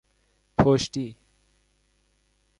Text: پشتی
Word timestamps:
پشتی 0.57 1.15